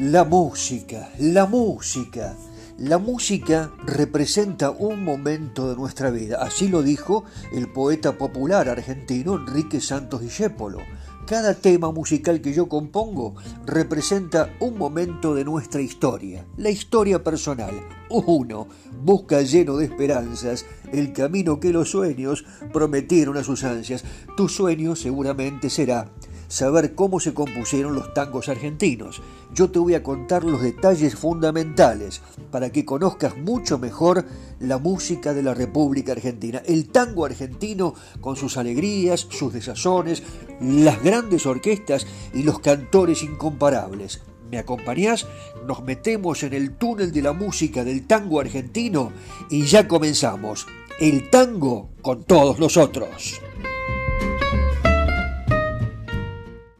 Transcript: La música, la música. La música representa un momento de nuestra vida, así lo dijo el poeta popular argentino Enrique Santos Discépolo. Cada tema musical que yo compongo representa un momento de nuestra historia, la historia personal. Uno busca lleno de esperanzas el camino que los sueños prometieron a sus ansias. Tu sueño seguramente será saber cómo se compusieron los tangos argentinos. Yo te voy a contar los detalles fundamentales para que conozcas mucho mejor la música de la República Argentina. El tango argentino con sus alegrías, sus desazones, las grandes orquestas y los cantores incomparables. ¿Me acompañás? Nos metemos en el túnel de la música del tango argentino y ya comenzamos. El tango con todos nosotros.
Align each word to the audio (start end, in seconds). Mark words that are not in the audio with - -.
La 0.00 0.24
música, 0.24 1.10
la 1.18 1.44
música. 1.44 2.34
La 2.78 2.96
música 2.96 3.70
representa 3.84 4.70
un 4.70 5.04
momento 5.04 5.68
de 5.68 5.76
nuestra 5.76 6.08
vida, 6.08 6.38
así 6.40 6.68
lo 6.68 6.82
dijo 6.82 7.24
el 7.52 7.68
poeta 7.68 8.16
popular 8.16 8.70
argentino 8.70 9.34
Enrique 9.34 9.78
Santos 9.82 10.22
Discépolo. 10.22 10.78
Cada 11.26 11.52
tema 11.52 11.92
musical 11.92 12.40
que 12.40 12.54
yo 12.54 12.66
compongo 12.66 13.34
representa 13.66 14.54
un 14.60 14.78
momento 14.78 15.34
de 15.34 15.44
nuestra 15.44 15.82
historia, 15.82 16.46
la 16.56 16.70
historia 16.70 17.22
personal. 17.22 17.74
Uno 18.08 18.68
busca 19.02 19.42
lleno 19.42 19.76
de 19.76 19.84
esperanzas 19.84 20.64
el 20.94 21.12
camino 21.12 21.60
que 21.60 21.74
los 21.74 21.90
sueños 21.90 22.46
prometieron 22.72 23.36
a 23.36 23.44
sus 23.44 23.64
ansias. 23.64 24.02
Tu 24.34 24.48
sueño 24.48 24.96
seguramente 24.96 25.68
será 25.68 26.10
saber 26.50 26.96
cómo 26.96 27.20
se 27.20 27.32
compusieron 27.32 27.94
los 27.94 28.12
tangos 28.12 28.48
argentinos. 28.48 29.22
Yo 29.54 29.70
te 29.70 29.78
voy 29.78 29.94
a 29.94 30.02
contar 30.02 30.44
los 30.44 30.60
detalles 30.60 31.14
fundamentales 31.14 32.20
para 32.50 32.70
que 32.70 32.84
conozcas 32.84 33.38
mucho 33.38 33.78
mejor 33.78 34.26
la 34.58 34.78
música 34.78 35.32
de 35.32 35.44
la 35.44 35.54
República 35.54 36.12
Argentina. 36.12 36.60
El 36.66 36.90
tango 36.90 37.24
argentino 37.24 37.94
con 38.20 38.36
sus 38.36 38.56
alegrías, 38.56 39.28
sus 39.30 39.52
desazones, 39.52 40.24
las 40.60 41.02
grandes 41.02 41.46
orquestas 41.46 42.06
y 42.34 42.42
los 42.42 42.58
cantores 42.58 43.22
incomparables. 43.22 44.20
¿Me 44.50 44.58
acompañás? 44.58 45.28
Nos 45.68 45.84
metemos 45.84 46.42
en 46.42 46.52
el 46.54 46.76
túnel 46.76 47.12
de 47.12 47.22
la 47.22 47.32
música 47.32 47.84
del 47.84 48.08
tango 48.08 48.40
argentino 48.40 49.12
y 49.48 49.62
ya 49.66 49.86
comenzamos. 49.86 50.66
El 50.98 51.30
tango 51.30 51.90
con 52.02 52.24
todos 52.24 52.58
nosotros. 52.58 53.40